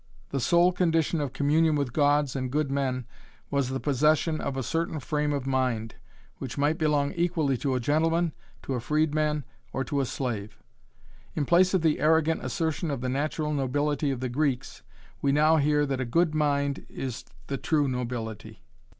The 0.29 0.39
sole 0.39 0.71
condition 0.71 1.21
of 1.21 1.31
communion 1.31 1.75
with 1.75 1.93
gods 1.93 2.35
and 2.35 2.49
good 2.49 2.71
men 2.71 3.05
was 3.51 3.69
the 3.69 3.79
possession 3.79 4.41
of 4.41 4.57
a 4.57 4.63
certain 4.63 4.99
frame 4.99 5.31
of 5.31 5.45
mind, 5.45 5.93
which 6.37 6.57
might 6.57 6.79
belong 6.79 7.13
equally 7.13 7.55
to 7.57 7.75
a 7.75 7.79
gentleman, 7.79 8.33
to 8.63 8.73
a 8.73 8.79
freedman, 8.79 9.45
or 9.71 9.83
to 9.83 10.01
a 10.01 10.05
slave. 10.07 10.57
In 11.35 11.45
place 11.45 11.75
of 11.75 11.83
the 11.83 11.99
arrogant 11.99 12.43
assertion 12.43 12.89
of 12.89 13.01
the 13.01 13.09
natural 13.09 13.53
nobility 13.53 14.09
of 14.09 14.21
the 14.21 14.29
Greeks, 14.29 14.81
we 15.21 15.31
now 15.31 15.57
hear 15.57 15.85
that 15.85 16.01
a 16.01 16.05
good 16.05 16.33
mind 16.33 16.83
is 16.89 17.23
the 17.45 17.57
true 17.57 17.87
nobility. 17.87 18.63